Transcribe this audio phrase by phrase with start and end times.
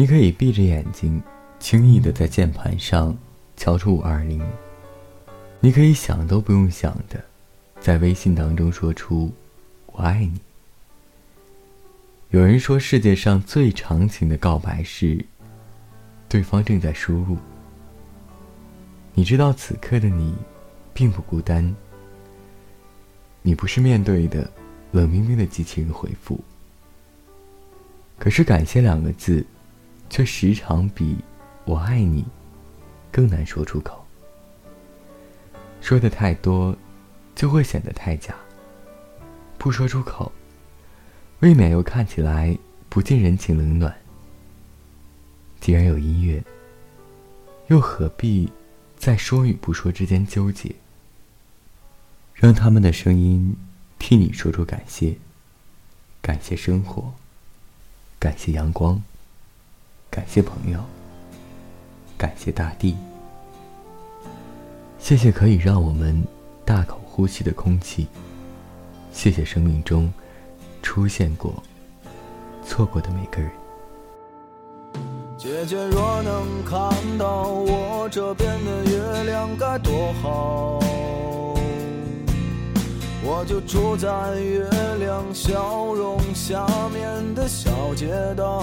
[0.00, 1.22] 你可以闭着眼睛，
[1.58, 3.14] 轻易的在键盘上
[3.54, 4.42] 敲出五二零。
[5.60, 7.22] 你可以想都不用想的，
[7.82, 9.30] 在微信当中说出
[9.92, 10.40] “我爱你”。
[12.32, 15.22] 有人说，世界上最长情的告白是，
[16.30, 17.36] 对方正在输入。
[19.12, 20.34] 你知道此刻的你，
[20.94, 21.76] 并不孤单。
[23.42, 24.50] 你不是面对的
[24.92, 26.40] 冷冰冰的机器人回复。
[28.18, 29.44] 可是“感谢”两个字，
[30.10, 31.16] 却时常比
[31.64, 32.24] “我爱你”
[33.10, 34.04] 更难说出口。
[35.80, 36.76] 说的太多，
[37.34, 38.34] 就会显得太假。
[39.56, 40.30] 不说出口。
[41.40, 42.58] 未免又看起来
[42.90, 43.96] 不近人情冷暖。
[45.58, 46.44] 既然有音乐，
[47.68, 48.52] 又何必
[48.98, 50.74] 在说与不说之间纠结？
[52.34, 53.56] 让他们的声音
[53.98, 55.16] 替你说出感谢，
[56.20, 57.14] 感谢生活，
[58.18, 59.02] 感谢阳光，
[60.10, 60.80] 感谢朋友，
[62.18, 62.96] 感谢大地，
[64.98, 66.20] 谢谢可以让我们
[66.64, 68.08] 大口呼吸的空气，
[69.12, 70.12] 谢谢生命中。
[70.82, 71.62] 出现过、
[72.66, 73.50] 错过的每个人。
[75.36, 80.80] 姐姐若能看到我这边的月亮该多好，
[83.22, 88.60] 我就住在月亮笑容下面的小街道。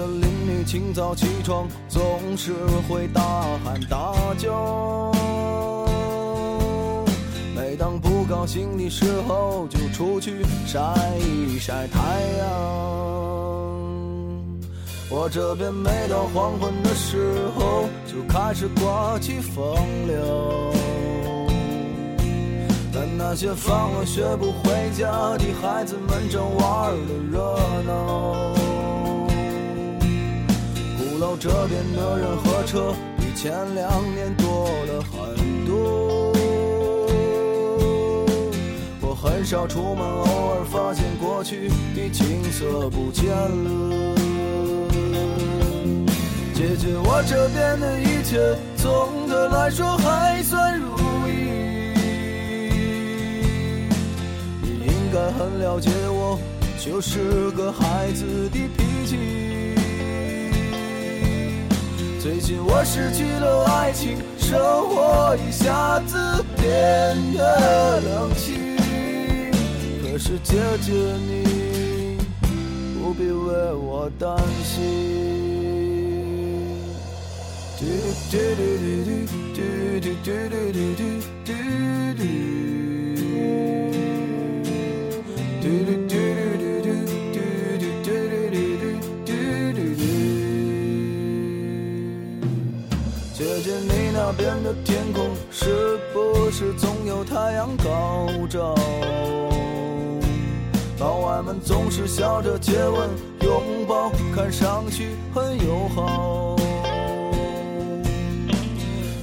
[0.00, 2.00] 的邻居清早起床总
[2.34, 2.54] 是
[2.88, 3.22] 会大
[3.62, 5.12] 喊大叫。
[7.54, 10.80] 每当不高兴的时候，就出去晒
[11.18, 11.98] 一晒太
[12.38, 12.48] 阳。
[15.10, 20.72] 我这边每到黄昏的时候，就开始刮起风流。
[22.92, 28.69] 但那些放了学不回家的孩子们正玩的热闹。
[31.20, 36.32] 鼓楼这边的人和车比前两年多了很多。
[39.02, 44.16] 我很少出门，偶尔发现过去的景色不见了。
[46.54, 50.96] 姐姐，我这边的一切总的来说还算如
[51.28, 51.34] 意。
[54.62, 56.40] 你应该很了解我，
[56.82, 58.24] 就是个孩子
[62.40, 66.16] 最近我失去了爱情，生活一下子
[66.56, 66.64] 变
[67.34, 68.78] 得冷清。
[70.02, 70.90] 可是姐姐，
[71.28, 72.16] 你
[72.98, 74.78] 不必为我担心。
[77.78, 77.86] 姐
[95.50, 98.74] 是不是总有太阳高照？
[100.98, 103.08] 老外们总是笑着接吻、
[103.40, 106.56] 拥抱，看上去很友好。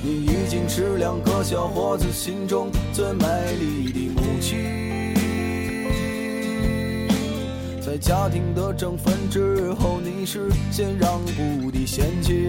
[0.02, 3.26] 你已经是两个小伙子心中最美
[3.60, 5.14] 丽的母亲，
[7.80, 12.48] 在家庭的争分之后，你是先让步的先妻。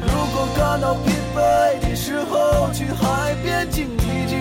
[0.00, 4.38] 如果感到疲惫的时候，去海边静一静。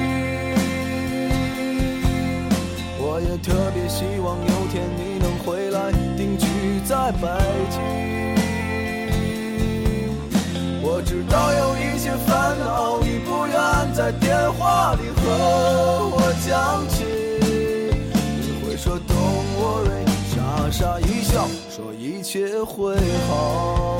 [2.99, 6.45] 我也特别希望有天你能回来定居
[6.85, 7.27] 在北
[7.71, 7.75] 京。
[10.83, 13.55] 我知道有一些烦恼你不愿
[13.93, 15.21] 在电话里和
[16.13, 17.03] 我讲起，
[18.41, 20.35] 你会说 Don't worry，傻
[20.71, 22.95] 傻一笑，说一切会
[23.27, 23.97] 好。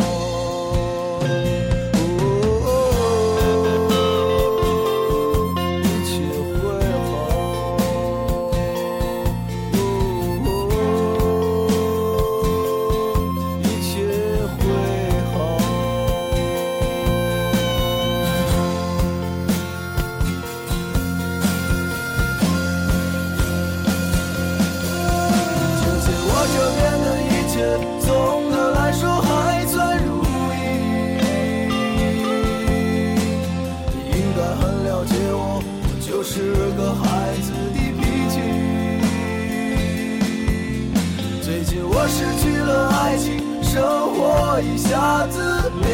[41.67, 43.83] 姐，我失去了爱情，生
[44.15, 45.85] 活一下子变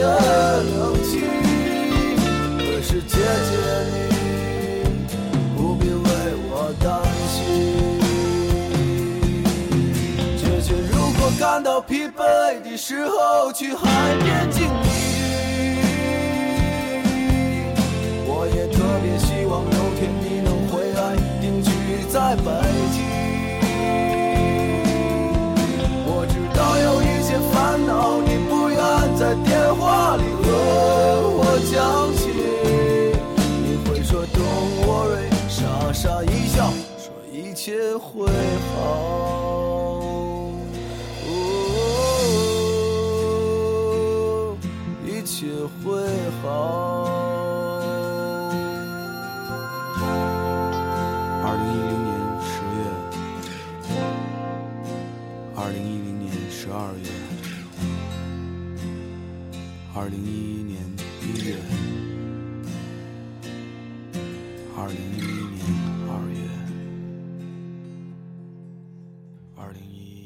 [0.00, 0.02] 得
[0.64, 1.22] 冷清。
[2.58, 3.14] 可是姐
[3.46, 3.52] 姐
[3.92, 3.94] 你
[5.56, 6.00] 不必为
[6.50, 6.90] 我担
[7.30, 7.38] 心。
[10.36, 13.86] 姐姐，如果感到疲惫的时候，去海
[14.18, 15.24] 边静一静。
[18.26, 21.70] 我也特别希望有天你能回来，定居
[22.10, 22.50] 在北
[22.92, 23.15] 京。
[37.66, 38.78] 一切会好。
[41.26, 41.28] 哦，
[45.04, 45.48] 一切
[45.82, 45.98] 会
[46.40, 46.46] 好。
[51.42, 52.08] 二零一零年
[52.46, 52.78] 十月，
[55.56, 57.10] 二零一零年十二月，
[59.92, 60.30] 二零一
[60.60, 60.78] 一年
[61.20, 61.58] 一月，
[64.76, 65.20] 二零一一
[65.50, 65.66] 年
[69.56, 70.25] 二零一